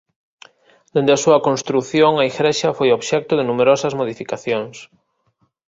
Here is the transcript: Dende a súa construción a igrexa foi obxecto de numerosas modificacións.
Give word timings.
Dende 0.93 1.11
a 1.15 1.21
súa 1.23 1.43
construción 1.47 2.13
a 2.17 2.23
igrexa 2.31 2.69
foi 2.77 2.89
obxecto 2.91 3.33
de 3.35 3.47
numerosas 3.49 3.93
modificacións. 3.99 4.75